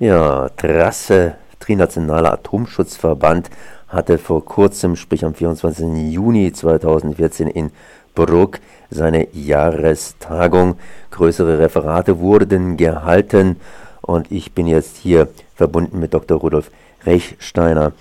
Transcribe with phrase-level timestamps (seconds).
[0.00, 3.50] Ja, Trasse, Trinationaler Atomschutzverband,
[3.86, 6.10] hatte vor kurzem, sprich am 24.
[6.10, 7.70] Juni 2014 in
[8.14, 10.78] Bruck, seine Jahrestagung.
[11.10, 13.60] Größere Referate wurden gehalten
[14.00, 16.38] und ich bin jetzt hier verbunden mit Dr.
[16.38, 16.70] Rudolf
[17.04, 17.92] Rechsteiner,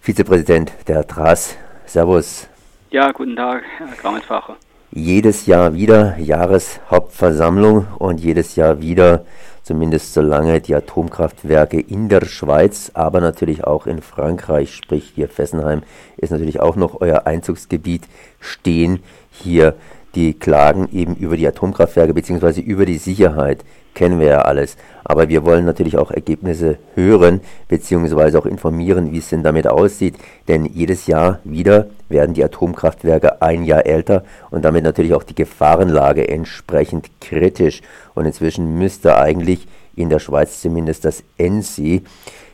[0.00, 1.54] Vizepräsident der TRAS.
[1.84, 2.48] Servus.
[2.90, 4.56] Ja, guten Tag, Herr Grammitfacher.
[4.90, 9.26] Jedes Jahr wieder Jahreshauptversammlung und jedes Jahr wieder
[9.62, 15.82] zumindest solange die Atomkraftwerke in der Schweiz, aber natürlich auch in Frankreich, sprich hier Fessenheim,
[16.16, 18.02] ist natürlich auch noch euer Einzugsgebiet,
[18.40, 19.00] stehen
[19.30, 19.74] hier
[20.14, 22.60] die Klagen eben über die Atomkraftwerke bzw.
[22.60, 23.64] über die Sicherheit
[24.00, 24.78] kennen wir ja alles.
[25.04, 28.38] Aber wir wollen natürlich auch Ergebnisse hören bzw.
[28.38, 30.14] auch informieren, wie es denn damit aussieht.
[30.48, 35.34] Denn jedes Jahr wieder werden die Atomkraftwerke ein Jahr älter und damit natürlich auch die
[35.34, 37.82] Gefahrenlage entsprechend kritisch.
[38.14, 42.02] Und inzwischen müsste eigentlich in der Schweiz zumindest das ENSI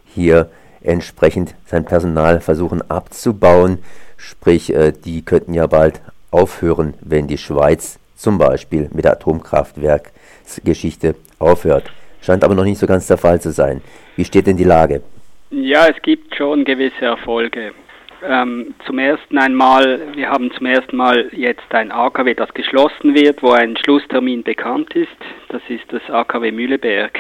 [0.05, 0.51] hier
[0.83, 3.79] entsprechend sein Personal versuchen abzubauen.
[4.17, 6.01] Sprich, äh, die könnten ja bald
[6.33, 11.91] aufhören, wenn die Schweiz zum Beispiel mit der Atomkraftwerksgeschichte aufhört.
[12.21, 13.83] Scheint aber noch nicht so ganz der Fall zu sein.
[14.17, 15.03] Wie steht denn die Lage?
[15.51, 17.73] Ja, es gibt schon gewisse Erfolge.
[18.25, 23.43] Ähm, zum ersten einmal, wir haben zum ersten Mal jetzt ein AKW, das geschlossen wird,
[23.43, 25.17] wo ein Schlusstermin bekannt ist.
[25.51, 27.19] Das ist das AKW Mühleberg.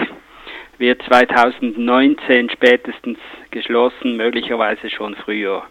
[0.78, 3.18] Wird 2019 spätestens
[3.50, 5.62] geschlossen, möglicherweise schon früher.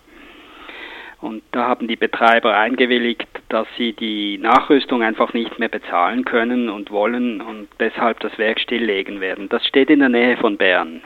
[1.22, 6.68] Und da haben die Betreiber eingewilligt, dass sie die Nachrüstung einfach nicht mehr bezahlen können
[6.68, 9.48] und wollen und deshalb das Werk stilllegen werden.
[9.48, 11.02] Das steht in der Nähe von Bern.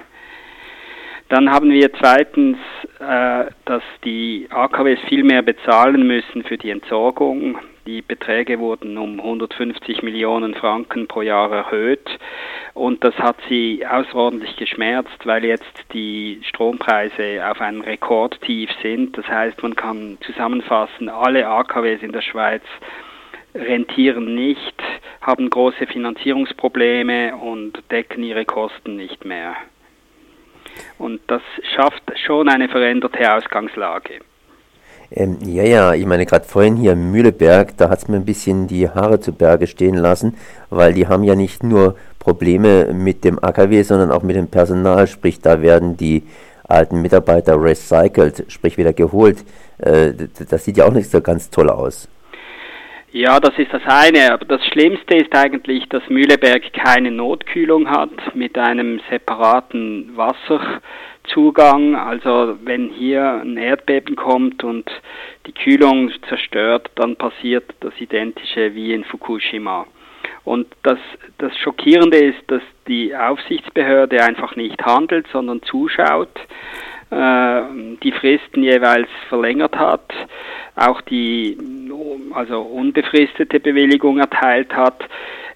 [1.29, 2.57] Dann haben wir zweitens,
[2.99, 7.59] äh, dass die AKWs viel mehr bezahlen müssen für die Entsorgung.
[7.85, 12.19] Die Beträge wurden um 150 Millionen Franken pro Jahr erhöht
[12.73, 19.17] und das hat sie außerordentlich geschmerzt, weil jetzt die Strompreise auf einem Rekordtief sind.
[19.17, 22.63] Das heißt, man kann zusammenfassen, alle AKWs in der Schweiz
[23.55, 24.75] rentieren nicht,
[25.21, 29.55] haben große Finanzierungsprobleme und decken ihre Kosten nicht mehr.
[30.97, 31.41] Und das
[31.75, 34.19] schafft schon eine veränderte Ausgangslage.
[35.11, 38.25] Ähm, ja, ja, ich meine, gerade vorhin hier in Mühleberg, da hat es mir ein
[38.25, 40.37] bisschen die Haare zu Berge stehen lassen,
[40.69, 45.07] weil die haben ja nicht nur Probleme mit dem AKW, sondern auch mit dem Personal,
[45.07, 46.23] sprich, da werden die
[46.67, 49.43] alten Mitarbeiter recycelt, sprich wieder geholt.
[49.79, 50.13] Äh,
[50.49, 52.07] das sieht ja auch nicht so ganz toll aus.
[53.11, 54.31] Ja, das ist das eine.
[54.33, 60.15] Aber das Schlimmste ist eigentlich, dass Mühleberg keine Notkühlung hat mit einem separaten
[61.29, 61.95] Wasserzugang.
[61.95, 64.89] Also wenn hier ein Erdbeben kommt und
[65.45, 69.85] die Kühlung zerstört, dann passiert das Identische wie in Fukushima.
[70.43, 70.99] Und das,
[71.37, 76.35] das Schockierende ist, dass die Aufsichtsbehörde einfach nicht handelt, sondern zuschaut,
[77.11, 77.61] äh,
[78.03, 80.11] die Fristen jeweils verlängert hat
[80.79, 81.57] auch die
[82.33, 85.03] also unbefristete Bewilligung erteilt hat.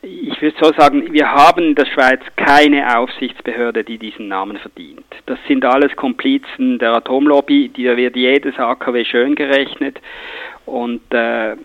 [0.06, 5.06] Ich würde so sagen, wir haben in der Schweiz keine Aufsichtsbehörde, die diesen Namen verdient.
[5.28, 10.02] Das sind alles Komplizen der Atomlobby, die wird jedes AKW schön gerechnet.
[10.66, 11.56] Und äh,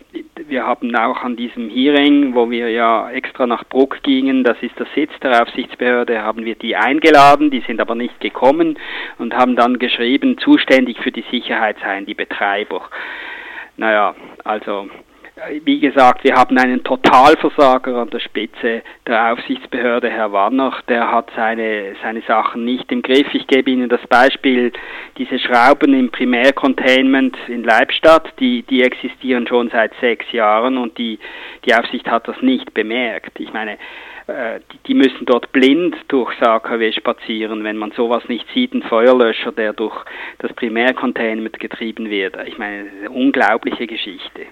[0.47, 4.79] wir haben auch an diesem Hearing, wo wir ja extra nach Bruck gingen, das ist
[4.79, 8.79] der Sitz der Aufsichtsbehörde, haben wir die eingeladen, die sind aber nicht gekommen
[9.19, 12.89] und haben dann geschrieben, zuständig für die Sicherheit seien die Betreiber.
[13.77, 14.89] Naja, also
[15.65, 21.31] wie gesagt, wir haben einen Totalversager an der Spitze der Aufsichtsbehörde, Herr Wanner, der hat
[21.37, 23.27] seine, seine Sachen nicht im Griff.
[23.33, 24.73] Ich gebe Ihnen das Beispiel,
[25.17, 31.19] diese Schrauben im Primärcontainment in Leibstadt, die, die existieren schon seit sechs Jahren und die,
[31.65, 33.39] die Aufsicht hat das nicht bemerkt.
[33.39, 33.79] Ich meine,
[34.27, 39.53] äh, die müssen dort blind durchs AKW spazieren, wenn man sowas nicht sieht, ein Feuerlöscher,
[39.53, 40.05] der durch
[40.39, 42.37] das Primärcontainment getrieben wird.
[42.47, 44.47] Ich meine, eine unglaubliche Geschichte.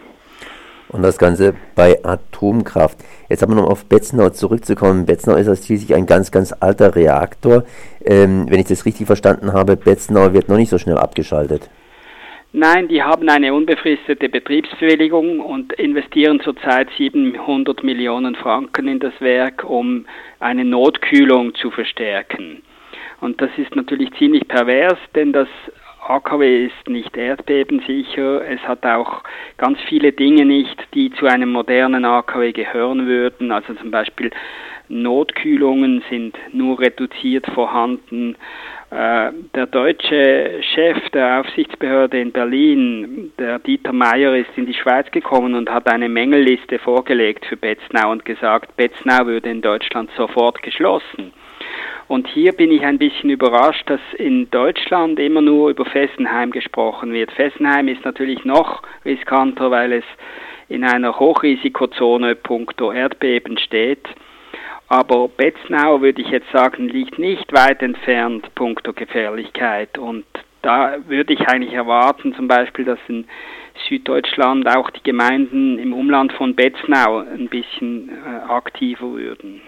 [0.88, 2.98] Und das Ganze bei Atomkraft.
[3.28, 5.04] Jetzt haben wir noch auf Betznau zurückzukommen.
[5.04, 7.64] Betznau ist schließlich ein ganz, ganz alter Reaktor.
[8.04, 11.68] Ähm, wenn ich das richtig verstanden habe, Betznau wird noch nicht so schnell abgeschaltet.
[12.52, 19.64] Nein, die haben eine unbefristete Betriebsbewilligung und investieren zurzeit 700 Millionen Franken in das Werk,
[19.64, 20.06] um
[20.40, 22.62] eine Notkühlung zu verstärken.
[23.20, 25.48] Und das ist natürlich ziemlich pervers, denn das
[26.08, 28.42] AKW ist nicht erdbebensicher.
[28.48, 29.22] Es hat auch
[29.56, 33.50] ganz viele Dinge nicht, die zu einem modernen AKW gehören würden.
[33.52, 34.30] Also zum Beispiel
[34.88, 38.36] Notkühlungen sind nur reduziert vorhanden.
[38.90, 45.10] Äh, der deutsche Chef der Aufsichtsbehörde in Berlin, der Dieter Meyer, ist in die Schweiz
[45.10, 50.62] gekommen und hat eine Mängelliste vorgelegt für Betznau und gesagt, Betznau würde in Deutschland sofort
[50.62, 51.32] geschlossen.
[52.08, 57.12] Und hier bin ich ein bisschen überrascht, dass in Deutschland immer nur über Fessenheim gesprochen
[57.12, 57.32] wird.
[57.32, 60.04] Fessenheim ist natürlich noch riskanter, weil es
[60.68, 64.06] in einer Hochrisikozone punkto Erdbeben steht.
[64.88, 69.98] Aber Betznau, würde ich jetzt sagen, liegt nicht weit entfernt punkto Gefährlichkeit.
[69.98, 70.24] Und
[70.62, 73.26] da würde ich eigentlich erwarten, zum Beispiel, dass in
[73.88, 79.60] Süddeutschland auch die Gemeinden im Umland von Betznau ein bisschen äh, aktiver würden.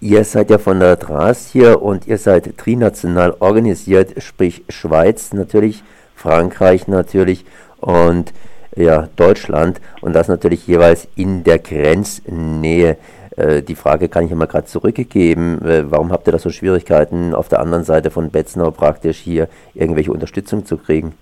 [0.00, 5.82] Ihr seid ja von der DRAS hier und ihr seid trinational organisiert, sprich Schweiz natürlich,
[6.14, 7.44] Frankreich natürlich
[7.80, 8.32] und
[8.76, 12.96] ja, Deutschland und das natürlich jeweils in der Grenznähe.
[13.36, 15.60] Äh, die Frage kann ich immer gerade zurückgeben.
[15.64, 19.48] Äh, warum habt ihr da so Schwierigkeiten, auf der anderen Seite von Betznau praktisch hier
[19.74, 21.14] irgendwelche Unterstützung zu kriegen?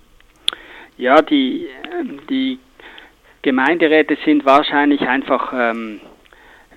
[0.97, 1.67] Ja, die,
[2.29, 2.59] die
[3.43, 6.01] Gemeinderäte sind wahrscheinlich einfach, ähm,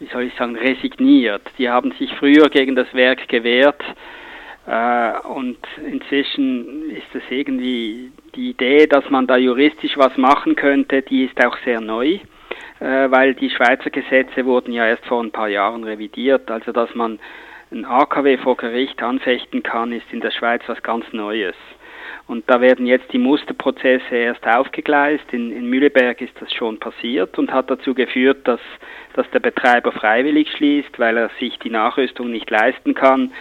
[0.01, 1.43] wie soll ich sagen, resigniert.
[1.59, 3.81] Die haben sich früher gegen das Werk gewehrt
[4.65, 11.03] äh, und inzwischen ist es irgendwie die Idee, dass man da juristisch was machen könnte,
[11.03, 12.19] die ist auch sehr neu,
[12.79, 16.49] äh, weil die Schweizer Gesetze wurden ja erst vor ein paar Jahren revidiert.
[16.49, 17.19] Also dass man
[17.71, 21.55] ein AKW vor Gericht anfechten kann, ist in der Schweiz was ganz Neues.
[22.31, 25.25] Und da werden jetzt die Musterprozesse erst aufgegleist.
[25.33, 28.61] In, in Mühleberg ist das schon passiert und hat dazu geführt, dass,
[29.15, 33.33] dass der Betreiber freiwillig schließt, weil er sich die Nachrüstung nicht leisten kann.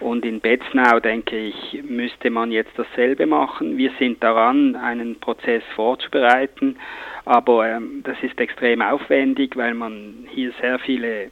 [0.00, 3.76] Und in Betznau, denke ich, müsste man jetzt dasselbe machen.
[3.76, 6.78] Wir sind daran, einen Prozess vorzubereiten,
[7.26, 11.30] aber ähm, das ist extrem aufwendig, weil man hier sehr viele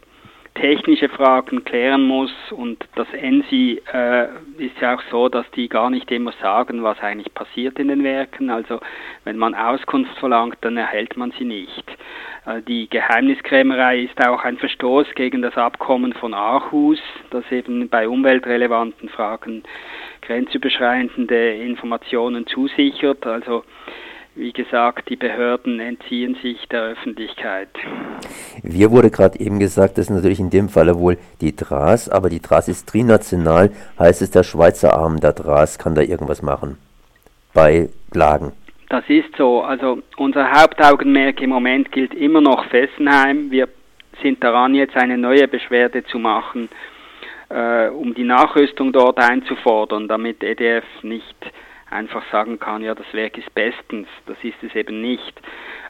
[0.61, 4.25] technische Fragen klären muss und das ENSI äh,
[4.59, 8.05] ist ja auch so, dass die gar nicht immer sagen, was eigentlich passiert in den
[8.05, 8.51] Werken.
[8.51, 8.81] Also
[9.25, 11.85] wenn man Auskunft verlangt, dann erhält man sie nicht.
[12.45, 18.07] Äh, die Geheimniskrämerei ist auch ein Verstoß gegen das Abkommen von Aarhus, das eben bei
[18.07, 19.63] umweltrelevanten Fragen
[20.21, 23.27] grenzüberschreitende Informationen zusichert.
[23.27, 23.65] Also
[24.35, 27.69] wie gesagt, die Behörden entziehen sich der Öffentlichkeit.
[28.63, 32.31] Mir wurde gerade eben gesagt, das ist natürlich in dem Falle wohl die DRAS, aber
[32.31, 36.79] die DRAS ist trinational, heißt es, der Schweizer Arm der DRAS kann da irgendwas machen
[37.53, 38.53] bei Klagen.
[38.89, 39.63] Das ist so.
[39.63, 43.51] Also unser Hauptaugenmerk im Moment gilt immer noch Fessenheim.
[43.51, 43.69] Wir
[44.23, 46.69] sind daran, jetzt eine neue Beschwerde zu machen,
[47.49, 51.37] äh, um die Nachrüstung dort einzufordern, damit EDF nicht
[51.91, 54.09] einfach sagen kann, ja, das Werk ist bestens.
[54.27, 55.41] Das ist es eben nicht.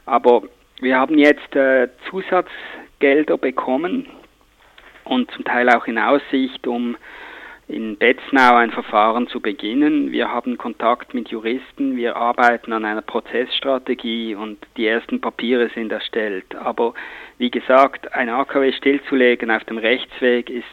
[0.05, 0.43] Aber
[0.81, 4.07] wir haben jetzt äh, Zusatzgelder bekommen
[5.03, 6.97] und zum Teil auch in Aussicht, um
[7.67, 10.11] in Betznau ein Verfahren zu beginnen.
[10.11, 15.91] Wir haben Kontakt mit Juristen, wir arbeiten an einer Prozessstrategie und die ersten Papiere sind
[15.91, 16.53] erstellt.
[16.55, 16.93] Aber
[17.37, 20.65] wie gesagt, ein AKW stillzulegen auf dem Rechtsweg ist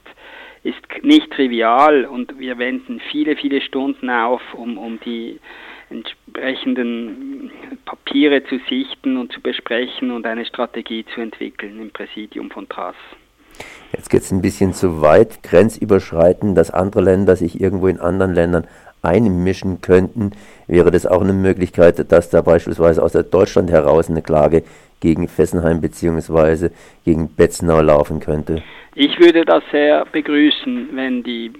[0.62, 5.38] ist nicht trivial und wir wenden viele, viele Stunden auf, um, um die
[5.90, 7.50] entsprechenden
[7.84, 12.96] Papiere zu sichten und zu besprechen und eine Strategie zu entwickeln im Präsidium von TRAS.
[13.92, 18.34] Jetzt geht es ein bisschen zu weit, grenzüberschreitend, dass andere Länder sich irgendwo in anderen
[18.34, 18.66] Ländern
[19.02, 20.32] einmischen könnten.
[20.66, 24.64] Wäre das auch eine Möglichkeit, dass da beispielsweise aus Deutschland heraus eine Klage
[25.00, 26.70] gegen Fessenheim bzw.
[27.04, 28.62] gegen Betznau laufen könnte?
[29.00, 31.52] Ich würde das sehr begrüßen, wenn die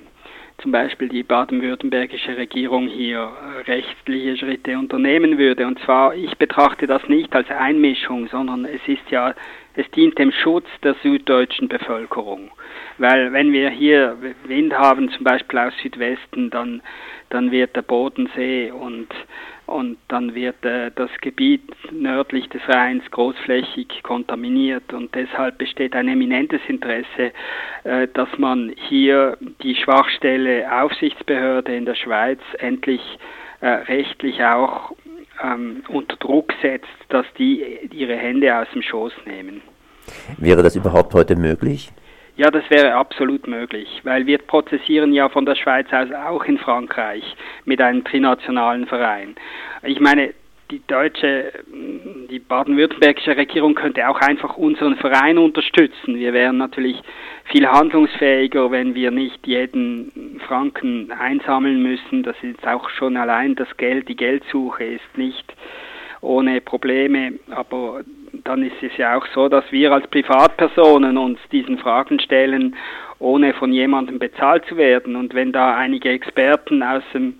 [0.61, 3.31] zum Beispiel die baden-württembergische Regierung hier
[3.69, 5.65] rechtliche Schritte unternehmen würde.
[5.69, 9.37] Und zwar, ich betrachte das nicht als Einmischung, sondern es ist ja,
[9.79, 12.51] es dient dem Schutz der süddeutschen Bevölkerung.
[12.99, 16.83] Weil wenn wir hier Wind haben, zum Beispiel aus Südwesten, dann,
[17.31, 19.09] dann wird der Bodensee und
[19.67, 26.09] und dann wird äh, das Gebiet nördlich des Rheins großflächig kontaminiert und deshalb besteht ein
[26.09, 27.33] eminentes Interesse,
[27.85, 33.03] äh, dass man hier die Schwachstelle Aufsichtsbehörde in der Schweiz endlich
[33.61, 34.93] äh, rechtlich auch
[35.43, 39.63] ähm, unter Druck setzt, dass die ihre Hände aus dem Schoß nehmen.
[40.39, 41.91] Wäre das überhaupt heute möglich?
[42.37, 46.57] Ja, das wäre absolut möglich, weil wir prozessieren ja von der Schweiz aus auch in
[46.57, 47.25] Frankreich
[47.65, 49.35] mit einem trinationalen Verein.
[49.83, 50.35] Ich meine,
[50.71, 51.53] die deutsche,
[52.31, 56.17] die baden-württembergische Regierung könnte auch einfach unseren Verein unterstützen.
[56.17, 57.01] Wir wären natürlich
[57.45, 62.23] viel handlungsfähiger, wenn wir nicht jeden Franken einsammeln müssen.
[62.23, 65.55] Das ist auch schon allein das Geld, die Geldsuche ist nicht
[66.21, 67.35] ohne Probleme.
[67.51, 68.03] Aber
[68.45, 72.77] dann ist es ja auch so, dass wir als Privatpersonen uns diesen Fragen stellen,
[73.19, 75.17] ohne von jemandem bezahlt zu werden.
[75.17, 77.37] Und wenn da einige Experten aus dem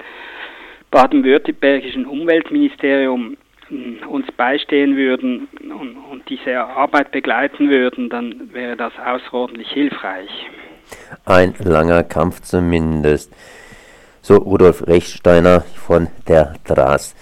[0.91, 3.37] baden-württembergischen Umweltministerium
[3.69, 10.31] hm, uns beistehen würden und, und diese Arbeit begleiten würden, dann wäre das außerordentlich hilfreich.
[11.25, 13.35] Ein langer Kampf zumindest.
[14.23, 17.15] So Rudolf Rechsteiner von der DRAS.